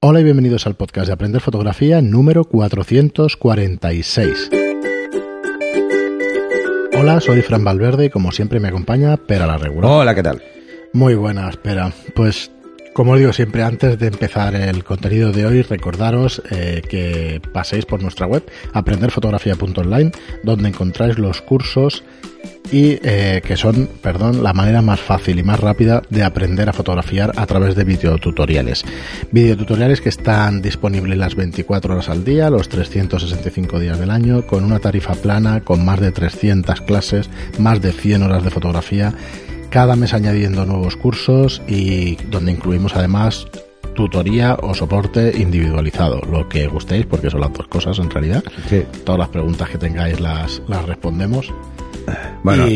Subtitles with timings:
[0.00, 4.48] Hola y bienvenidos al podcast de Aprender Fotografía número 446.
[6.96, 9.90] Hola, soy Fran Valverde y como siempre me acompaña Pera la Regular.
[9.90, 10.40] Hola, ¿qué tal?
[10.92, 11.92] Muy buenas, Pera.
[12.14, 12.52] Pues
[12.94, 17.84] como os digo siempre, antes de empezar el contenido de hoy, recordaros eh, que paséis
[17.84, 20.12] por nuestra web, aprenderfotografía.online,
[20.44, 22.04] donde encontráis los cursos
[22.70, 26.72] y eh, que son, perdón, la manera más fácil y más rápida de aprender a
[26.72, 28.84] fotografiar a través de videotutoriales.
[29.32, 34.64] Videotutoriales que están disponibles las 24 horas al día, los 365 días del año, con
[34.64, 39.14] una tarifa plana, con más de 300 clases, más de 100 horas de fotografía
[39.70, 43.46] cada mes añadiendo nuevos cursos y donde incluimos además
[43.94, 48.44] tutoría o soporte individualizado, lo que gustéis, porque son las dos cosas en realidad.
[49.04, 51.52] Todas las preguntas que tengáis las, las respondemos.
[52.42, 52.66] Bueno,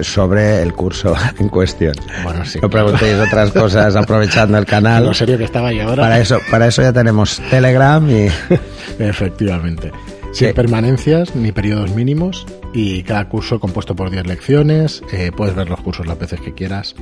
[0.00, 1.94] sobre el curso en cuestión.
[2.24, 2.58] Bueno, sí.
[2.60, 5.06] No preguntéis otras cosas aprovechando el canal.
[5.06, 6.02] En serio que estaba ahí ahora.
[6.02, 8.28] Para eso, para eso ya tenemos Telegram y.
[8.98, 9.92] Efectivamente.
[10.32, 15.02] Sin permanencias ni periodos mínimos y cada curso compuesto por 10 lecciones.
[15.12, 16.94] Eh, puedes ver los cursos las veces que quieras.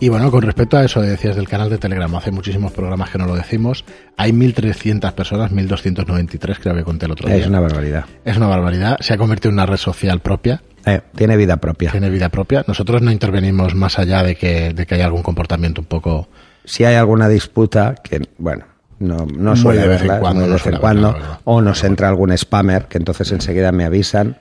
[0.00, 3.18] Y bueno, con respecto a eso decías del canal de Telegram, hace muchísimos programas que
[3.18, 3.84] no lo decimos.
[4.16, 7.38] Hay 1.300 personas, 1.293 creo que conté el otro día.
[7.38, 8.04] Es una barbaridad.
[8.24, 8.98] Es una barbaridad.
[9.00, 10.62] Se ha convertido en una red social propia.
[10.84, 11.92] Eh, tiene vida propia.
[11.92, 12.64] Tiene vida propia.
[12.66, 16.28] Nosotros no intervenimos más allá de que, de que haya algún comportamiento un poco...
[16.64, 18.64] Si hay alguna disputa, que bueno,
[19.02, 23.32] no, no suele haberla, de vez en cuando, o nos entra algún spammer que entonces
[23.32, 24.38] enseguida me avisan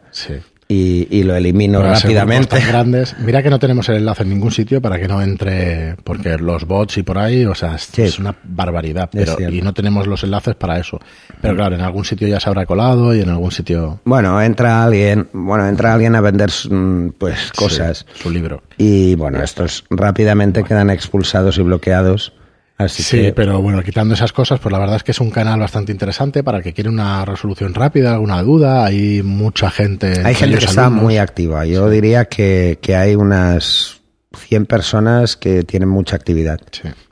[0.71, 2.59] y, lo elimino rápidamente.
[2.67, 3.15] grandes.
[3.19, 6.65] Mira que no tenemos el enlace en ningún sitio para que no entre, porque los
[6.65, 10.55] bots y por ahí, o sea, es, una barbaridad, pero y no tenemos los enlaces
[10.55, 10.99] para eso.
[11.41, 13.99] Pero claro, en algún sitio ya se habrá colado y en algún sitio.
[14.05, 18.63] Bueno, entra alguien, bueno, entra alguien a vender mm, pues cosas, su libro.
[18.77, 22.33] Y bueno, estos rápidamente quedan expulsados y bloqueados
[22.87, 25.91] sí, pero bueno, quitando esas cosas, pues la verdad es que es un canal bastante
[25.91, 28.85] interesante para el que quiere una resolución rápida, alguna duda.
[28.85, 30.13] Hay mucha gente.
[30.23, 31.65] Hay gente que está muy activa.
[31.65, 34.01] Yo diría que, que, hay unas
[34.35, 36.59] 100 personas que tienen mucha actividad.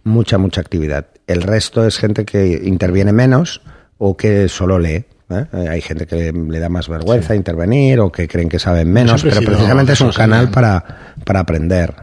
[0.04, 1.08] Mucha, mucha actividad.
[1.28, 3.62] El resto es gente que interviene menos
[3.98, 5.06] o que solo lee.
[5.30, 5.46] ¿eh?
[5.70, 9.42] Hay gente que le da más vergüenza intervenir o que creen que saben menos, pero
[9.42, 11.94] precisamente es un canal para, para aprender.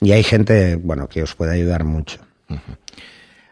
[0.00, 2.18] Y hay gente, bueno, que os puede ayudar mucho.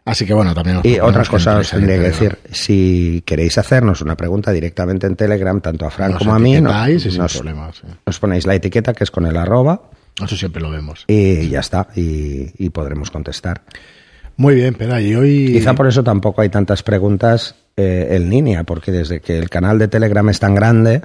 [0.04, 0.80] Así que bueno, también.
[0.82, 5.60] y otra cosa os tendría que decir: si queréis hacernos una pregunta directamente en Telegram,
[5.60, 9.82] tanto a Fran como a mí, nos, ponéis la etiqueta que es con el arroba.
[10.22, 11.04] Eso siempre lo vemos.
[11.06, 13.62] Y ya está, y, podremos contestar.
[14.36, 15.52] Muy bien, pero y hoy.
[15.52, 19.78] Quizá por eso tampoco hay tantas preguntas eh, en línea, porque desde que el canal
[19.78, 21.02] de Telegram es tan grande,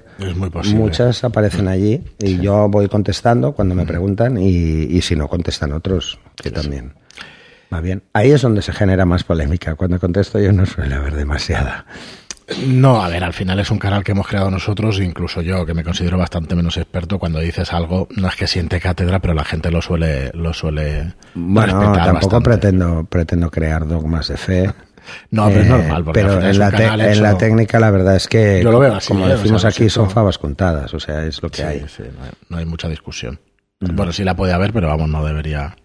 [0.73, 6.17] muchas aparecen allí y yo voy contestando cuando me preguntan y, si no contestan otros,
[6.35, 6.93] que también.
[7.73, 8.03] Va bien.
[8.13, 9.75] Ahí es donde se genera más polémica.
[9.75, 11.85] Cuando contesto yo no suele haber demasiada.
[12.67, 15.73] No, a ver, al final es un canal que hemos creado nosotros, incluso yo, que
[15.73, 19.43] me considero bastante menos experto, cuando dices algo, no es que siente cátedra, pero la
[19.43, 24.73] gente lo suele, lo suele bueno, tampoco pretendo, pretendo crear dogmas de fe.
[25.29, 26.05] No, pero es normal.
[26.13, 29.29] pero en, la, en la, técnica la verdad es que, como ¿eh?
[29.29, 31.85] decimos aquí, son favas contadas, o sea, es lo que hay.
[32.49, 32.65] no, hay.
[32.65, 33.39] mucha discusión.
[33.79, 35.75] Bueno, sí la puede haber, pero vamos, no debería...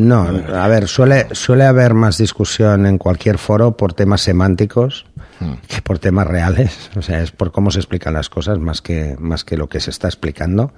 [0.00, 5.04] No, a ver, suele, suele haber más discusión en cualquier foro por temas semánticos
[5.40, 5.52] hmm.
[5.68, 6.90] que por temas reales.
[6.96, 9.80] O sea, es por cómo se explican las cosas más que, más que lo que
[9.80, 10.72] se está explicando.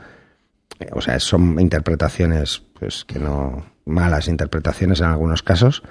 [0.93, 5.83] O sea, son interpretaciones, pues que no, malas interpretaciones en algunos casos.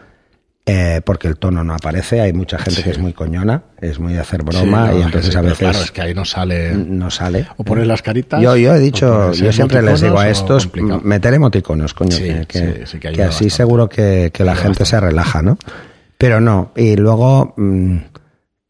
[0.64, 4.14] Eh, porque el tono no aparece, hay mucha gente que es muy coñona, es muy
[4.14, 5.58] de hacer broma y entonces a veces...
[5.58, 6.74] Claro, es que ahí no sale...
[6.76, 7.48] No sale.
[7.58, 8.40] O poner las caritas...
[8.40, 10.70] Yo, yo he dicho, yo siempre les digo a estos,
[11.04, 12.16] meter emoticonos, coño,
[12.48, 15.58] que, así seguro que, la gente se relaja, ¿no?
[16.20, 17.56] Pero no, y luego...
[17.58, 17.98] Mm,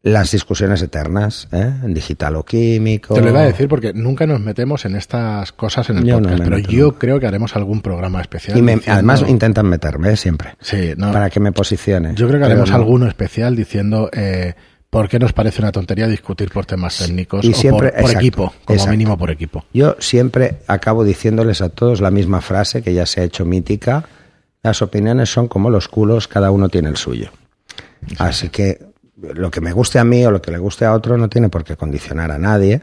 [0.02, 1.72] las discusiones eternas, ¿eh?
[1.86, 3.14] digital o químico.
[3.14, 6.42] Te lo iba a decir porque nunca nos metemos en estas cosas en el podcast,
[6.42, 8.58] pero yo creo que haremos algún programa especial.
[8.58, 10.16] Y además intentan meterme ¿eh?
[10.16, 10.56] siempre.
[10.60, 12.14] Sí, Para que me posicione.
[12.16, 14.54] Yo creo que haremos alguno especial diciendo eh,
[14.90, 18.86] por qué nos parece una tontería discutir por temas técnicos y siempre, por, equipo, como
[18.88, 19.64] mínimo por equipo.
[19.72, 24.04] Yo siempre acabo diciéndoles a todos la misma frase que ya se ha hecho mítica.
[24.64, 27.30] Las opiniones son como los culos, cada uno tiene el suyo.
[28.18, 28.91] Así que
[29.34, 31.48] lo que me guste a mí o lo que le guste a otro no tiene
[31.48, 32.82] por qué condicionar a nadie.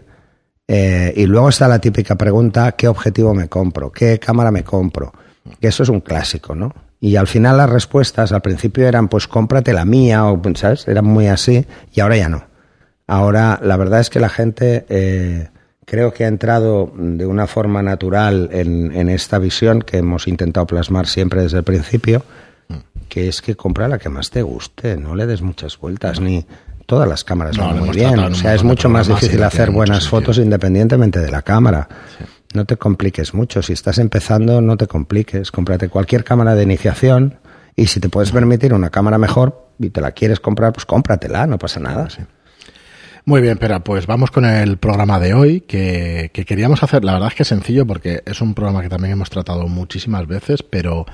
[0.68, 3.92] Eh, y luego está la típica pregunta, ¿qué objetivo me compro?
[3.92, 5.12] ¿Qué cámara me compro?
[5.60, 6.74] Que eso es un clásico, ¿no?
[7.00, 10.88] Y al final las respuestas al principio eran, pues cómprate la mía, o, ¿sabes?
[10.88, 12.44] Eran muy así, y ahora ya no.
[13.08, 15.50] Ahora, la verdad es que la gente eh,
[15.86, 20.68] creo que ha entrado de una forma natural en, en esta visión que hemos intentado
[20.68, 22.24] plasmar siempre desde el principio,
[23.10, 26.46] que es que compra la que más te guste, no le des muchas vueltas, ni
[26.86, 28.18] todas las cámaras No, van muy bien.
[28.18, 30.22] O sea, es mucho más difícil hacer buenas sentido.
[30.22, 31.88] fotos independientemente de la cámara.
[32.54, 33.62] No te compliques mucho.
[33.62, 35.52] Si estás empezando, no te compliques.
[35.52, 37.40] Cómprate cualquier cámara de iniciación
[37.76, 41.46] y si te puedes permitir una cámara mejor y te la quieres comprar, pues cómpratela,
[41.46, 42.08] no pasa nada.
[43.26, 47.06] Muy bien, pero pues vamos con el programa de hoy que, que queríamos hacer.
[47.06, 50.26] La verdad es que es sencillo porque es un programa que también hemos tratado muchísimas
[50.26, 51.06] veces, pero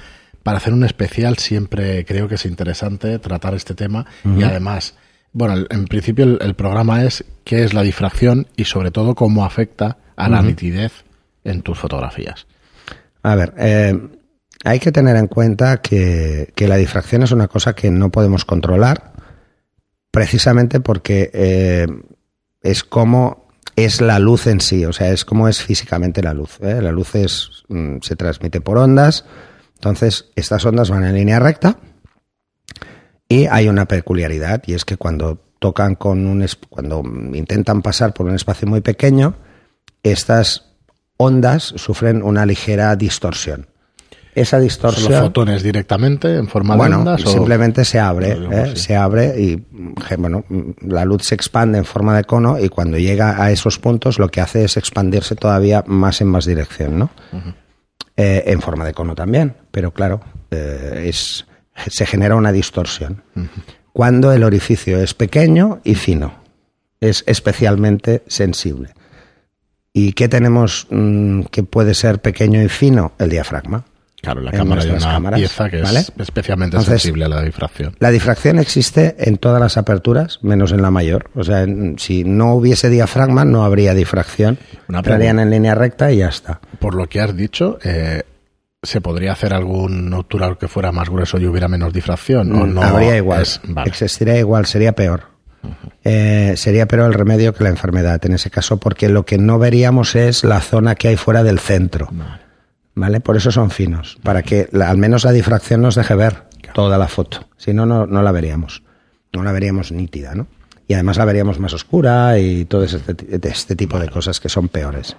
[0.45, 4.95] para hacer un especial siempre creo que es interesante tratar este tema y además,
[5.33, 9.43] bueno, en principio el, el programa es qué es la difracción y sobre todo cómo
[9.43, 11.03] afecta a la nitidez
[11.43, 12.45] en tus fotografías.
[13.23, 13.99] A ver, eh,
[14.63, 18.45] hay que tener en cuenta que, que la difracción es una cosa que no podemos
[18.45, 19.13] controlar,
[20.11, 21.87] precisamente porque eh,
[22.61, 26.59] es como es la luz en sí, o sea, es como es físicamente la luz.
[26.61, 26.83] ¿eh?
[26.83, 29.25] La luz es, mm, se transmite por ondas,
[29.75, 31.77] entonces estas ondas van en línea recta
[33.29, 37.01] y hay una peculiaridad y es que cuando tocan con un cuando
[37.33, 39.35] intentan pasar por un espacio muy pequeño,
[40.03, 40.65] estas
[41.17, 43.67] ondas sufren una ligera distorsión.
[44.35, 47.23] Esa ¿Son distorsión los fotones directamente en forma de ondas?
[47.25, 48.71] o- simplemente se abre, ¿eh?
[48.75, 48.81] sí.
[48.81, 49.65] se abre y
[50.17, 50.43] bueno,
[50.81, 54.27] la luz se expande en forma de cono y cuando llega a esos puntos lo
[54.29, 57.09] que hace es expandirse todavía más en más dirección, ¿no?
[58.17, 61.45] Eh, en forma de cono también, pero claro, eh, es,
[61.87, 63.23] se genera una distorsión.
[63.91, 66.33] Cuando el orificio es pequeño y fino,
[67.01, 68.93] es especialmente sensible.
[69.91, 73.11] ¿Y qué tenemos mm, que puede ser pequeño y fino?
[73.17, 73.83] El diafragma.
[74.25, 75.99] Claro, en la en cámara hay una cámaras, pieza que ¿vale?
[75.99, 77.95] es especialmente Entonces, sensible a la difracción.
[77.99, 81.29] La difracción existe en todas las aperturas, menos en la mayor.
[81.35, 84.57] O sea, en- si no hubiese diafragma, no habría difracción.
[84.89, 86.59] Una Entrarían en línea recta y ya está.
[86.79, 88.23] Por lo que has dicho, eh,
[88.83, 92.51] ¿se podría hacer algún obturador que fuera más grueso y hubiera menos difracción?
[92.53, 93.41] ¿O no Mm, habría igual.
[93.43, 93.89] es- vale.
[93.89, 95.23] Existiría igual, sería peor.
[96.03, 99.57] Eh, sería peor el remedio que la enfermedad en ese caso, porque lo que no
[99.57, 102.07] veríamos es la zona que hay fuera del centro.
[102.11, 102.44] ¿Vale?
[103.23, 106.43] Por eso son finos, para que la- al menos la difracción nos deje ver
[106.73, 107.45] toda la foto.
[107.57, 108.83] Si no, no, no la veríamos.
[109.33, 110.47] No la veríamos nítida, ¿no?
[110.87, 113.15] Y además la veríamos más oscura y todo este,
[113.49, 115.15] este tipo de cosas que son peores.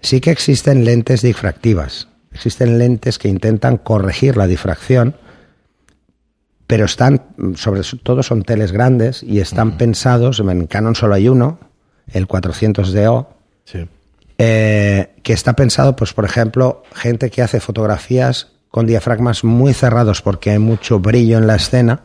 [0.00, 2.08] Sí que existen lentes difractivas.
[2.32, 5.14] Existen lentes que intentan corregir la difracción,
[6.66, 7.22] pero están,
[7.54, 11.58] sobre todo son teles grandes y están pensados, en Canon solo hay uno,
[12.12, 13.28] el 400DO,
[13.64, 13.88] Sí.
[14.38, 20.20] Eh, que está pensado, pues por ejemplo, gente que hace fotografías con diafragmas muy cerrados
[20.20, 22.02] porque hay mucho brillo en la escena,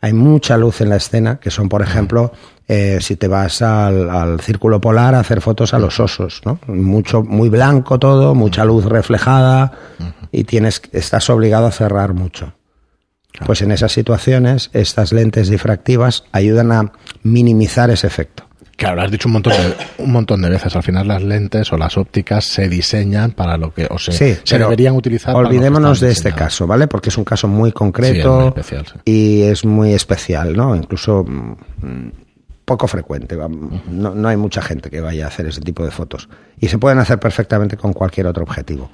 [0.00, 2.32] hay mucha luz en la escena, que son, por ejemplo,
[2.66, 6.60] eh, si te vas al, al círculo polar a hacer fotos a los osos, ¿no?
[6.66, 9.72] Mucho, muy blanco todo, mucha luz reflejada
[10.30, 12.54] y tienes, estás obligado a cerrar mucho.
[13.46, 16.92] Pues en esas situaciones, estas lentes difractivas ayudan a
[17.22, 18.47] minimizar ese efecto.
[18.78, 20.74] Claro, lo has dicho un montón, de, un montón de veces.
[20.76, 24.36] Al final las lentes o las ópticas se diseñan para lo que, o se, Sí,
[24.44, 25.34] se deberían utilizar.
[25.34, 26.86] Olvidémonos de este caso, ¿vale?
[26.86, 28.92] Porque es un caso muy concreto Sí, es muy especial, sí.
[29.04, 30.76] y es muy especial, ¿no?
[30.76, 32.08] Incluso mm,
[32.64, 33.34] poco frecuente.
[33.34, 36.28] va- No, no hay mucha gente que vaya a hacer ese tipo de fotos.
[36.60, 38.90] Y se pueden hacer perfectamente con cualquier otro objetivo.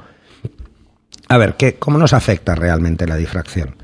[1.29, 3.77] A ver, ¿qué, ¿cómo nos afecta realmente la difracción?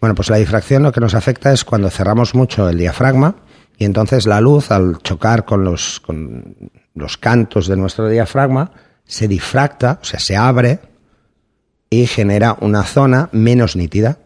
[0.00, 3.36] Bueno, pues la difracción lo que nos afecta es cuando cerramos mucho el diafragma
[3.78, 6.56] y entonces la luz, al chocar con los, con
[6.94, 8.72] los cantos de nuestro diafragma,
[9.04, 10.78] se difracta, o sea, se abre
[11.90, 14.18] y genera una zona menos nítida.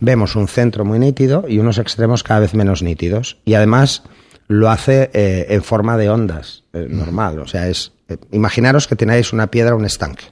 [0.00, 3.38] Vemos un centro muy nítido y unos extremos cada vez menos nítidos.
[3.44, 4.02] Y además
[4.48, 7.38] lo hace eh, en forma de ondas, eh, normal.
[7.38, 7.92] O sea, es.
[8.08, 10.24] eh, imaginaros que tenéis una piedra, un estanque.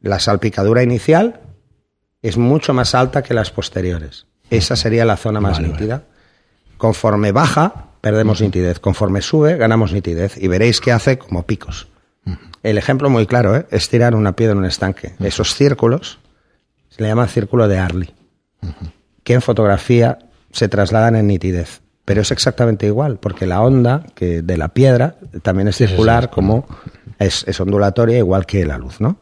[0.00, 1.40] La salpicadura inicial
[2.20, 4.26] es mucho más alta que las posteriores.
[4.50, 6.04] Esa sería la zona más Vale, nítida.
[6.84, 8.78] Conforme baja, perdemos nitidez.
[8.78, 10.36] Conforme sube, ganamos nitidez.
[10.36, 11.88] Y veréis que hace como picos.
[12.62, 13.64] El ejemplo muy claro ¿eh?
[13.70, 15.14] es tirar una piedra en un estanque.
[15.20, 16.18] Esos círculos
[16.90, 18.14] se le llama círculo de Arley,
[19.22, 20.18] que en fotografía
[20.52, 21.80] se trasladan en nitidez.
[22.04, 26.66] Pero es exactamente igual, porque la onda que de la piedra también es circular, como-
[26.66, 26.78] como
[27.18, 29.16] es, es ondulatoria, igual que la luz, ¿no?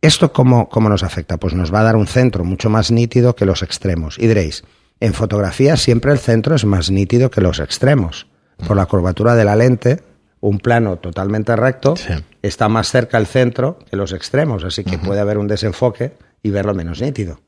[0.00, 1.36] ¿Esto cómo, cómo nos afecta?
[1.36, 4.20] Pues nos va a dar un centro mucho más nítido que los extremos.
[4.20, 4.62] Y diréis,
[5.04, 8.26] en fotografía siempre el centro es más nítido que los extremos.
[8.66, 10.00] Por la curvatura de la lente,
[10.40, 12.12] un plano totalmente recto Sí.
[12.42, 16.50] está más cerca el centro que los extremos, así que puede haber un desenfoque y
[16.50, 17.40] verlo menos nítido,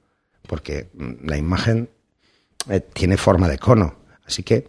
[0.49, 1.89] porque mm, la imagen
[2.69, 3.97] eh, tiene forma de cono.
[4.27, 4.67] Así que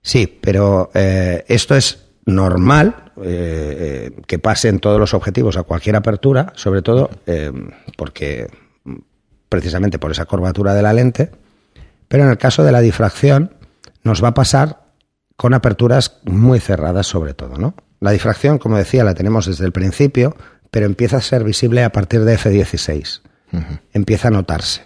[0.00, 5.96] sí, pero eh, esto es normal eh, que pase en todos los objetivos a cualquier
[5.96, 7.52] apertura, sobre todo eh,
[7.96, 8.46] porque
[9.48, 11.30] precisamente por esa curvatura de la lente,
[12.08, 13.54] pero en el caso de la difracción
[14.02, 14.86] nos va a pasar
[15.36, 17.74] con aperturas muy cerradas sobre todo, ¿no?
[18.00, 20.36] La difracción, como decía, la tenemos desde el principio,
[20.70, 23.20] pero empieza a ser visible a partir de F16.
[23.92, 24.82] Empieza a notarse.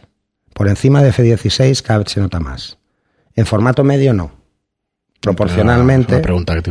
[0.54, 2.78] Por encima de F16 cada vez se nota más.
[3.34, 4.32] En formato medio no.
[5.20, 6.22] Proporcionalmente,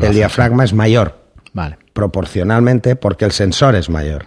[0.01, 1.19] el diafragma es mayor.
[1.53, 1.77] Vale.
[1.93, 4.23] Proporcionalmente porque el sensor es mayor.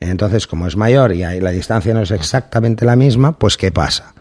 [0.00, 4.14] Entonces, como es mayor y la distancia no es exactamente la misma, pues ¿qué pasa?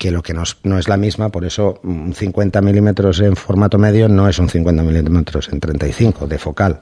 [0.00, 4.08] Que lo que no es, la misma, por eso un 50 milímetros en formato medio
[4.08, 6.80] no es un 50 milímetros en 35 de focal.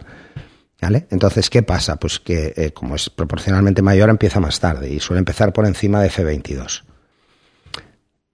[0.80, 1.08] ¿Vale?
[1.10, 1.96] Entonces, ¿qué pasa?
[1.96, 6.00] Pues que eh, como es proporcionalmente mayor, empieza más tarde y suele empezar por encima
[6.00, 6.84] de F22.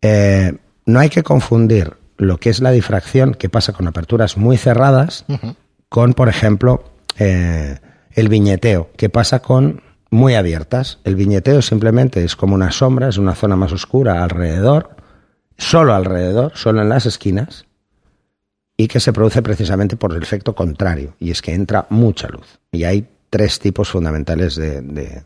[0.03, 0.53] Eh,
[0.85, 5.25] no hay que confundir lo que es la difracción, que pasa con aperturas muy cerradas,
[5.89, 6.85] con, por ejemplo,
[7.19, 7.79] eh,
[8.13, 9.81] el viñeteo, que pasa con
[10.15, 11.01] muy abiertas.
[11.05, 14.97] El viñeteo simplemente es como una sombra, es una zona más oscura alrededor,
[15.59, 17.67] solo alrededor, solo en las esquinas,
[18.77, 22.61] y que se produce precisamente por el efecto contrario, y es que entra mucha luz.
[22.73, 25.25] Y hay tres tipos fundamentales de,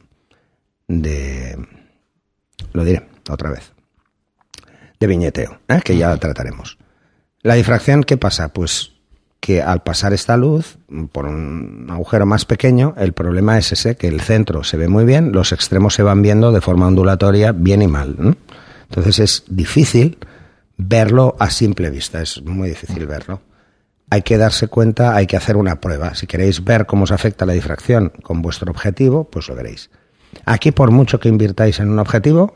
[0.88, 1.66] de,
[2.72, 3.72] lo diré otra vez,
[4.98, 5.80] de viñeteo, ¿eh?
[5.84, 6.78] que ya trataremos.
[7.42, 8.48] La difracción, ¿qué pasa?
[8.48, 8.92] Pues
[9.40, 10.78] que al pasar esta luz
[11.12, 15.04] por un agujero más pequeño, el problema es ese, que el centro se ve muy
[15.04, 18.36] bien, los extremos se van viendo de forma ondulatoria bien y mal.
[18.88, 20.18] Entonces es difícil
[20.76, 23.40] verlo a simple vista, es muy difícil verlo.
[24.10, 26.14] Hay que darse cuenta, hay que hacer una prueba.
[26.14, 29.90] Si queréis ver cómo se afecta la difracción con vuestro objetivo, pues lo veréis.
[30.46, 32.52] Aquí, por mucho que invirtáis en un objetivo,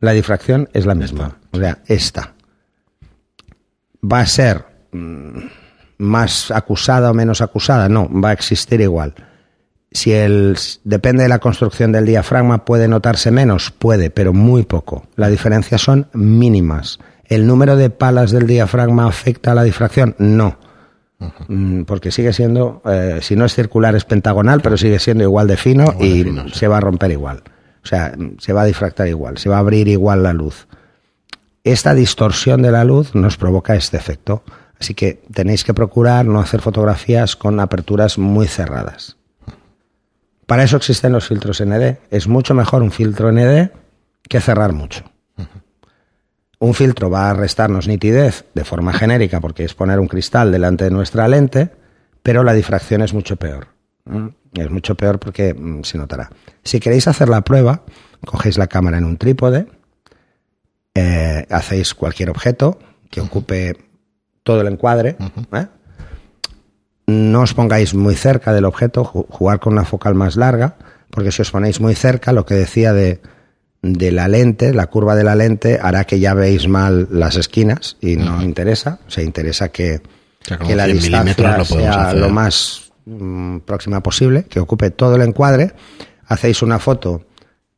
[0.00, 1.38] la difracción es la misma.
[1.52, 2.34] O sea, esta.
[4.02, 5.38] Va a ser mm,
[6.00, 9.14] más acusada o menos acusada, no, va a existir igual.
[9.92, 15.06] Si el depende de la construcción del diafragma puede notarse menos, puede, pero muy poco.
[15.16, 16.98] La diferencia son mínimas.
[17.24, 20.14] ¿El número de palas del diafragma afecta a la difracción?
[20.18, 20.58] No.
[21.48, 25.48] Mm, porque sigue siendo, eh, si no es circular, es pentagonal, pero sigue siendo igual
[25.48, 27.42] de fino y se va a romper igual.
[27.82, 30.66] O sea, se va a difractar igual, se va a abrir igual la luz.
[31.62, 34.42] Esta distorsión de la luz nos provoca este efecto.
[34.80, 39.16] Así que tenéis que procurar no hacer fotografías con aperturas muy cerradas.
[40.46, 41.98] Para eso existen los filtros ND.
[42.10, 43.70] Es mucho mejor un filtro ND
[44.28, 45.04] que cerrar mucho.
[46.58, 50.84] Un filtro va a restarnos nitidez de forma genérica porque es poner un cristal delante
[50.84, 51.70] de nuestra lente,
[52.22, 53.68] pero la difracción es mucho peor.
[54.54, 56.30] Es mucho peor porque mm, se notará.
[56.64, 57.84] Si queréis hacer la prueba,
[58.26, 59.68] cogéis la cámara en un trípode,
[60.94, 62.78] eh, hacéis cualquier objeto
[63.10, 63.89] que ocupe
[64.42, 65.16] todo el encuadre.
[65.52, 65.66] ¿eh?
[67.06, 70.76] No os pongáis muy cerca del objeto, jugar con una focal más larga,
[71.10, 73.20] porque si os ponéis muy cerca, lo que decía de,
[73.82, 77.96] de la lente, la curva de la lente, hará que ya veáis mal las esquinas
[78.00, 79.00] y no interesa.
[79.06, 80.00] O sea, interesa que,
[80.66, 85.72] que la distancia sea lo más mm, próxima posible, que ocupe todo el encuadre.
[86.26, 87.26] Hacéis una foto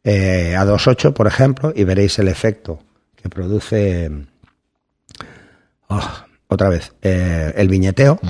[0.04, 2.81] eh, a 2.8, por ejemplo, y veréis el efecto
[3.16, 4.11] que produce.
[5.88, 6.11] Oh,
[6.52, 8.21] otra vez, eh, el viñeteo,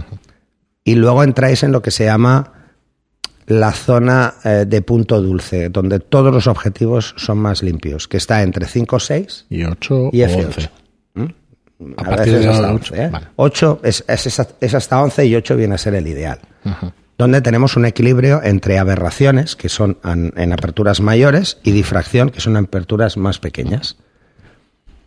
[0.85, 2.53] y luego entráis en lo que se llama
[3.47, 8.43] la zona eh, de punto dulce, donde todos los objetivos son más limpios, que está
[8.43, 10.71] entre 5, 6 y 8 y F8.
[11.15, 11.25] ¿Mm?
[11.97, 12.95] A, partir de hasta 8.
[12.95, 13.11] ¿eh?
[13.37, 16.39] 8 es, es, hasta 11 y 8 viene a ser el ideal.
[17.19, 22.57] Donde tenemos un equilibrio entre aberraciones, que son en, aperturas mayores, y difracción, que son
[22.57, 23.97] en aperturas más pequeñas.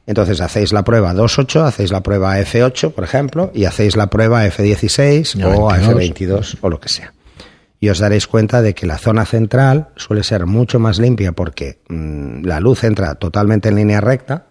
[0.08, 4.46] Entonces hacéis la prueba 2.8, hacéis la prueba F8, por ejemplo, y hacéis la prueba
[4.46, 7.14] F16 o F22 o lo que sea.
[7.80, 11.80] Y os daréis cuenta de que la zona central suele ser mucho más limpia porque
[11.90, 14.48] mm, la luz entra totalmente en línea recta,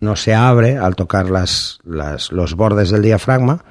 [0.00, 3.64] no se abre al tocar las, los bordes del diafragma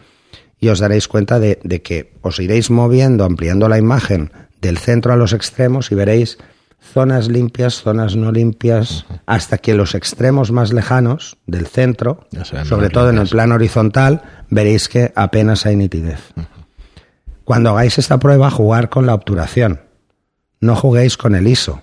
[0.59, 5.15] y os daréis cuenta de que os iréis moviendo, ampliando la imagen del centro a
[5.15, 6.37] los extremos y veréis
[6.81, 12.27] zonas limpias, zonas no limpias, hasta que los extremos más lejanos del centro,
[12.65, 16.19] sobre todo en el plano horizontal, veréis que apenas hay nitidez.
[17.43, 19.81] Cuando hagáis esta prueba, jugar con la obturación.
[20.61, 21.81] No juguéis con el ISO.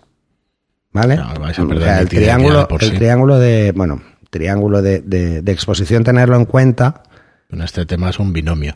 [0.92, 1.18] ¿Vale?
[1.18, 4.00] el triángulo, el triángulo de, bueno,
[4.30, 7.02] triángulo de, de exposición, tenerlo en cuenta.
[7.50, 8.74] En este tema es un binomio.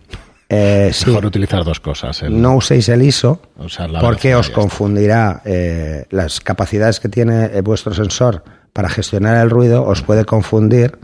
[0.52, 2.24] Eh, Mejor utilizar dos cosas.
[2.28, 3.40] No uséis el ISO
[4.00, 8.42] porque os confundirá eh, las capacidades que tiene eh, vuestro sensor
[8.72, 10.98] para gestionar el ruido, os puede confundir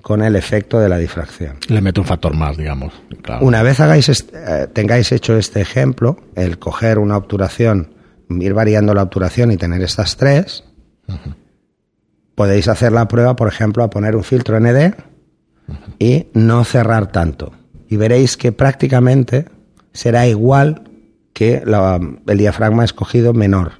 [0.00, 1.58] con el efecto de la difracción.
[1.68, 2.94] Le mete un factor más, digamos.
[3.42, 4.26] Una vez hagáis
[4.72, 7.94] tengáis hecho este ejemplo, el coger una obturación,
[8.30, 10.64] ir variando la obturación y tener estas tres,
[12.34, 14.94] podéis hacer la prueba, por ejemplo, a poner un filtro ND
[15.98, 17.52] y no cerrar tanto.
[17.88, 19.46] Y veréis que prácticamente
[19.92, 20.84] será igual
[21.32, 21.62] que
[22.26, 23.72] el diafragma escogido menor.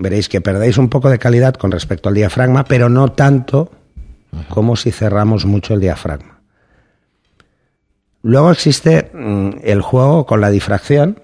[0.00, 3.70] Veréis que perdéis un poco de calidad con respecto al diafragma, pero no tanto
[4.48, 6.40] como si cerramos mucho el diafragma.
[8.22, 11.22] Luego existe mm, el juego con la difracción,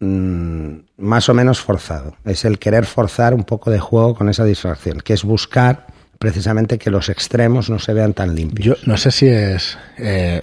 [0.00, 2.16] mm, más o menos forzado.
[2.24, 5.86] Es el querer forzar un poco de juego con esa difracción, que es buscar
[6.18, 8.78] precisamente que los extremos no se vean tan limpios.
[8.78, 9.76] Yo no sé si es.
[9.98, 10.40] eh,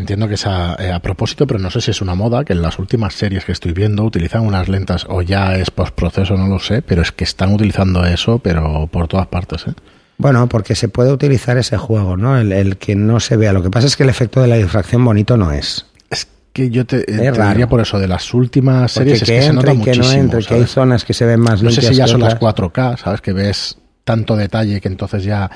[0.00, 2.52] entiendo que es a, eh, a propósito, pero no sé si es una moda que
[2.52, 6.48] en las últimas series que estoy viendo utilizan unas lentas, o ya es postproceso, no
[6.48, 9.66] lo sé, pero es que están utilizando eso, pero por todas partes.
[9.68, 9.72] ¿eh?
[10.18, 12.36] Bueno, porque se puede utilizar ese juego, ¿no?
[12.38, 13.52] El, el que no se vea.
[13.52, 15.86] Lo que pasa es que el efecto de la difracción bonito no es.
[16.10, 19.28] Es que yo te, eh, te diría por eso, de las últimas Porque series, es
[19.28, 20.12] que que se nota que no muchísimo.
[20.12, 22.34] entre, que hay zonas que se ven más No sé si ya que son las
[22.34, 22.54] otras.
[22.54, 23.20] 4K, ¿sabes?
[23.22, 25.50] Que ves tanto detalle que entonces ya.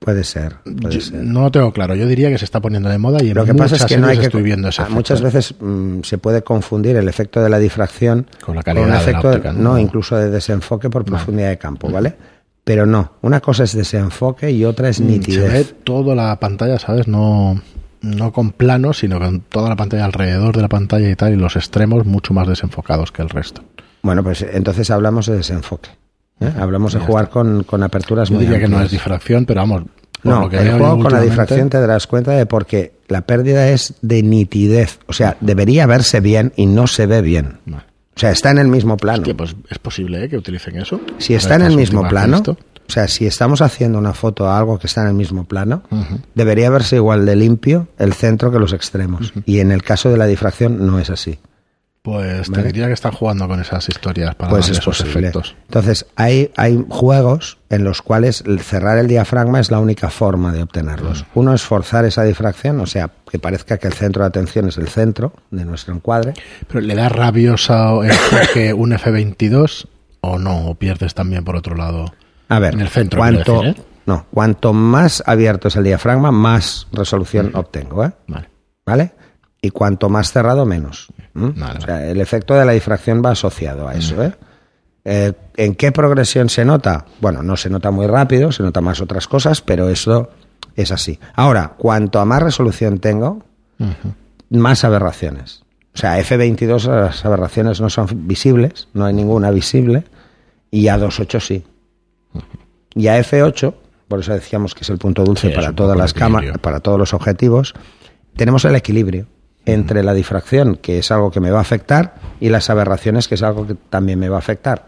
[0.00, 1.22] Puede ser, puede yo ser.
[1.22, 1.94] no lo tengo claro.
[1.94, 3.88] Yo diría que se está poniendo de moda y en Lo que muchas pasa es
[3.88, 4.26] que no hay que.
[4.26, 4.94] estoy viendo ese efecto.
[4.94, 8.90] muchas veces mm, se puede confundir el efecto de la difracción Con la calidad un
[8.90, 9.78] de la efecto óptica, no, ¿no?
[9.78, 12.14] incluso de desenfoque por profundidad de campo, ¿vale?
[12.64, 15.74] Pero no, una cosa es desenfoque y otra es Mm, Se ve nitidez.
[15.84, 17.06] toda la pantalla, ¿sabes?
[17.08, 17.60] No,
[18.02, 21.36] no con plano, sino con toda la pantalla alrededor de la pantalla y tal, y
[21.36, 23.62] los extremos mucho más desenfocados que el resto.
[24.02, 25.90] Bueno, pues entonces hablamos de desenfoque.
[26.40, 26.52] ¿Eh?
[26.58, 29.82] Hablamos de jugar con, con aperturas Yo muy diría que no es difracción, pero vamos.
[30.22, 33.94] No, que el juego con la difracción te darás cuenta de porque la pérdida es
[34.02, 34.98] de nitidez.
[35.06, 37.58] O sea, debería verse bien y no se ve bien.
[37.66, 37.84] Vale.
[38.16, 39.18] O sea, está en el mismo plano.
[39.18, 40.28] Hostia, pues es posible ¿eh?
[40.28, 41.00] que utilicen eso.
[41.18, 44.78] Si está en el mismo plano, o sea, si estamos haciendo una foto a algo
[44.78, 45.82] que está en el mismo plano,
[46.34, 49.34] debería verse igual de limpio el centro que los extremos.
[49.44, 51.38] Y en el caso de la difracción no es así.
[52.06, 52.62] Pues Vale.
[52.62, 55.26] te diría que están jugando con esas historias para Pues es esos posible.
[55.26, 55.56] efectos.
[55.64, 60.52] Entonces, hay, hay juegos en los cuales el cerrar el diafragma es la única forma
[60.52, 61.22] de obtenerlos.
[61.24, 61.26] Mm.
[61.40, 64.78] Uno es forzar esa difracción, o sea, que parezca que el centro de atención es
[64.78, 66.34] el centro de nuestro encuadre.
[66.68, 69.88] Pero ¿le da rabioso enfoque un F22
[70.20, 70.68] o no?
[70.68, 72.14] ¿O pierdes también por otro lado?
[72.48, 73.82] A ver, En el centro, cuanto, decir, ¿eh?
[74.06, 78.12] no, cuanto más abierto es el diafragma, más resolución obtengo, ¿eh?
[78.28, 78.48] Vale.
[78.86, 79.12] ¿vale?
[79.60, 81.08] Y cuanto más cerrado, menos.
[81.36, 81.52] ¿M?
[81.56, 84.22] Vale, o sea, el efecto de la difracción va asociado a eso.
[84.22, 84.32] ¿eh?
[85.04, 87.06] Eh, ¿En qué progresión se nota?
[87.20, 90.30] Bueno, no se nota muy rápido, se nota más otras cosas, pero eso
[90.74, 91.18] es así.
[91.34, 93.44] Ahora, cuanto a más resolución tengo,
[94.50, 95.62] más aberraciones.
[95.94, 100.04] O sea, F22 las aberraciones no son visibles, no hay ninguna visible,
[100.70, 101.64] y a 2.8 sí.
[102.94, 103.74] Y a F8,
[104.08, 106.98] por eso decíamos que es el punto dulce Sí, para todas las cámaras, para todos
[106.98, 107.74] los objetivos,
[108.34, 109.26] tenemos el equilibrio
[109.66, 113.34] entre la difracción, que es algo que me va a afectar, y las aberraciones, que
[113.34, 114.86] es algo que también me va a afectar.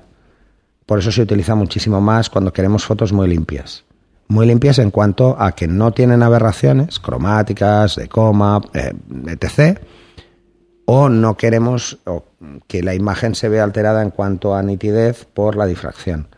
[0.87, 3.85] Por eso se utiliza muchísimo más cuando queremos fotos muy limpias.
[4.29, 8.95] Muy limpias en cuanto a que no tienen aberraciones cromáticas, de coma, eh,
[9.27, 9.81] etc.
[10.87, 11.99] O no queremos
[12.67, 16.29] que la imagen se vea alterada en cuanto a nitidez por la difracción.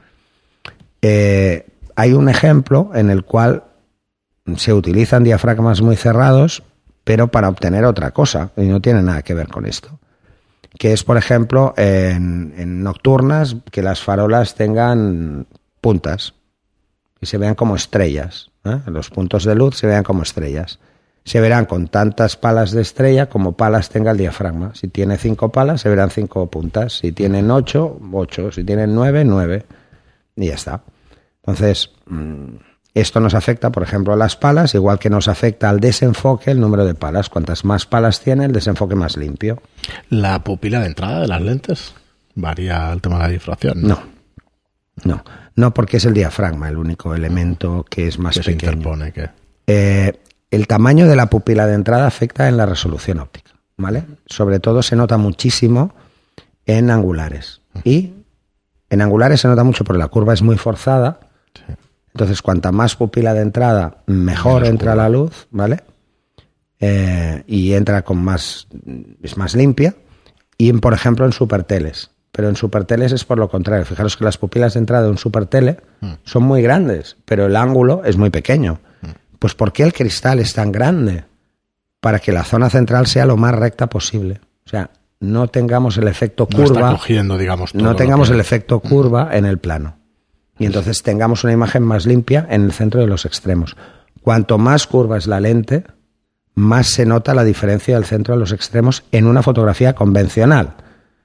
[1.03, 3.65] Eh, hay un ejemplo en el cual
[4.57, 6.63] se utilizan diafragmas muy cerrados,
[7.05, 9.99] pero para obtener otra cosa, y no tiene nada que ver con esto.
[10.79, 15.47] Que es, por ejemplo, en, en nocturnas, que las farolas tengan
[15.81, 16.35] puntas
[17.21, 18.51] y se vean como estrellas.
[18.65, 18.79] ¿eh?
[18.87, 20.79] Los puntos de luz se vean como estrellas.
[21.25, 24.75] Se verán con tantas palas de estrella como palas tenga el diafragma.
[24.75, 26.99] Si tiene cinco palas, se verán cinco puntas.
[26.99, 28.51] Si tienen ocho, ocho.
[28.51, 29.67] Si tienen nueve, nueve.
[30.35, 30.83] Y ya está.
[31.43, 32.57] Entonces, mm,
[32.95, 36.61] esto nos afecta, por ejemplo, a las palas, igual que nos afecta al desenfoque el
[36.61, 37.29] número de palas.
[37.29, 39.63] Cuantas más palas tiene, el desenfoque más limpio.
[40.09, 41.95] ¿La pupila de entrada de las lentes
[42.35, 43.83] varía el tema de la difracción?
[43.83, 44.01] No,
[45.05, 45.23] no,
[45.55, 48.73] no porque es el diafragma el único elemento que es más que se pequeño.
[48.73, 49.13] interpone.
[49.13, 49.31] Que...
[49.67, 54.05] Eh, el tamaño de la pupila de entrada afecta en la resolución óptica, ¿vale?
[54.27, 55.95] Sobre todo se nota muchísimo
[56.67, 57.61] en angulares.
[57.85, 58.15] Y
[58.91, 61.21] en angulares se nota mucho porque la curva es muy forzada.
[62.15, 65.03] Entonces, cuanta más pupila de entrada, mejor Menos entra curva.
[65.05, 65.81] la luz, ¿vale?
[66.81, 68.67] Eh, y entra con más,
[69.23, 69.95] es más limpia.
[70.57, 72.11] Y, en, por ejemplo, en superteles.
[72.33, 73.85] Pero en superteles es por lo contrario.
[73.85, 76.13] Fijaros que las pupilas de entrada de un supertele Mm.
[76.25, 78.81] son muy grandes, pero el ángulo es muy pequeño.
[79.39, 81.25] Pues ¿por qué el cristal es tan grande?
[82.01, 84.41] Para que la zona central sea lo más recta posible.
[84.67, 88.35] O sea, no tengamos el efecto No está curva, cogiendo, digamos, todo no tengamos que-
[88.35, 89.97] el efecto curva en el plano.
[90.61, 93.79] Y entonces tengamos una imagen más limpia en el centro de los extremos.
[94.21, 95.85] Cuanto más curva es la lente,
[96.55, 100.75] más se nota la diferencia del centro de los extremos en una fotografía convencional.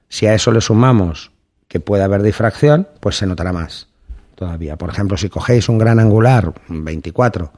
[0.08, 1.32] Si a eso le sumamos
[1.68, 3.88] que puede haber difracción, pues se notará más.
[4.36, 4.76] todavía.
[4.76, 7.52] Por ejemplo, si cogéis un gran angular 24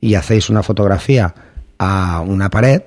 [0.00, 1.34] y hacéis una fotografía
[1.76, 2.80] a una pared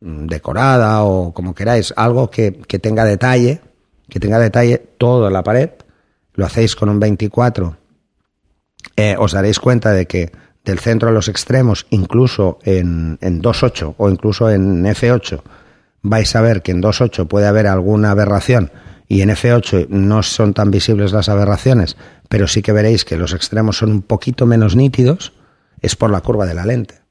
[0.00, 3.60] mm, decorada o como queráis, algo que, que tenga detalle,
[4.08, 5.70] que tenga detalle todo en la pared,
[6.34, 7.76] lo hacéis con un 24,
[8.96, 10.32] eh, os daréis cuenta de que
[10.64, 15.42] del centro a los extremos, incluso en, en 2.8 o incluso en F8,
[16.02, 18.70] vais a ver que en 2.8 puede haber alguna aberración
[19.08, 21.96] y en F8 no son tan visibles las aberraciones,
[22.28, 25.32] pero sí que veréis que los extremos son un poquito menos nítidos,
[25.80, 27.02] es por la curva de la lente.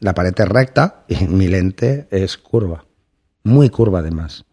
[0.00, 2.86] La pared es recta y mi lente es curva,
[3.44, 4.44] muy curva además.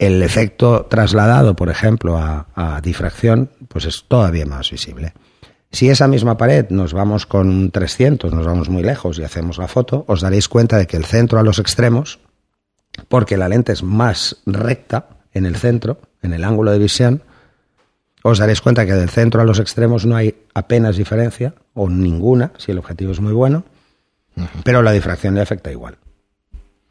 [0.00, 5.12] El efecto trasladado, por ejemplo, a, a difracción, pues es todavía más visible.
[5.72, 9.68] Si esa misma pared nos vamos con 300, nos vamos muy lejos y hacemos la
[9.68, 12.18] foto, os daréis cuenta de que el centro a los extremos,
[13.08, 17.22] porque la lente es más recta en el centro, en el ángulo de visión,
[18.22, 22.52] os daréis cuenta que del centro a los extremos no hay apenas diferencia, o ninguna,
[22.56, 23.64] si el objetivo es muy bueno,
[24.64, 25.98] pero la difracción le afecta igual,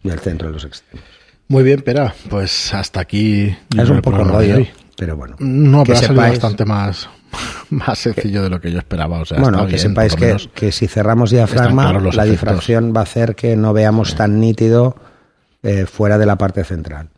[0.04, 1.08] del centro a los extremos.
[1.49, 3.55] Muy bien, pero pues hasta aquí.
[3.75, 5.35] Es un poco rollo, pero bueno.
[5.39, 7.09] No, pero ha salido bastante más,
[7.71, 9.19] más sencillo de lo que yo esperaba.
[9.19, 12.29] O sea, bueno, que bien, sepáis que, que, si cerramos diafragma, la efectos.
[12.29, 14.95] difracción va a hacer que no veamos tan nítido
[15.63, 17.09] eh, fuera de la parte central.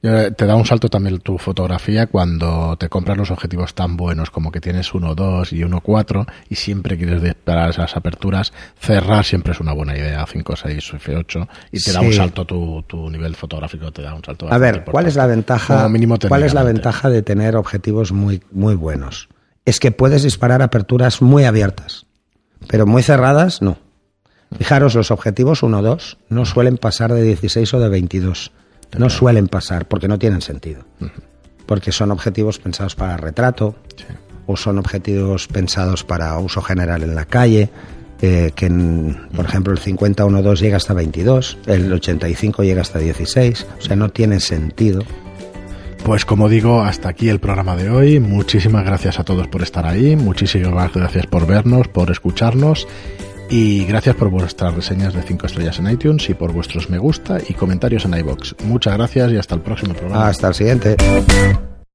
[0.00, 4.52] Te da un salto también tu fotografía cuando te compras los objetivos tan buenos como
[4.52, 8.52] que tienes 1.2 y 1.4 y siempre quieres disparar esas aperturas.
[8.78, 11.92] Cerrar siempre es una buena idea, 5, 6, F8 y te sí.
[11.92, 14.52] da un salto tu, tu, nivel fotográfico, te da un salto.
[14.52, 15.88] A ver, ¿cuál es la ventaja?
[16.28, 19.28] ¿Cuál es la ventaja de tener objetivos muy, muy buenos?
[19.64, 22.04] Es que puedes disparar aperturas muy abiertas,
[22.68, 23.78] pero muy cerradas no.
[24.58, 28.52] Fijaros, los objetivos 1.2 no suelen pasar de 16 o de 22
[28.98, 30.84] no suelen pasar porque no tienen sentido.
[31.66, 34.04] Porque son objetivos pensados para retrato sí.
[34.46, 37.70] o son objetivos pensados para uso general en la calle.
[38.22, 43.66] Eh, que, en, por ejemplo, el 5012 llega hasta 22, el 85 llega hasta 16,
[43.78, 45.02] o sea, no tiene sentido.
[46.04, 48.20] Pues como digo, hasta aquí el programa de hoy.
[48.20, 52.86] Muchísimas gracias a todos por estar ahí, muchísimas gracias por vernos, por escucharnos
[53.50, 57.38] y gracias por vuestras reseñas de 5 estrellas en iTunes y por vuestros me gusta
[57.46, 58.56] y comentarios en iBox.
[58.64, 60.28] Muchas gracias y hasta el próximo programa.
[60.28, 60.96] Hasta el siguiente.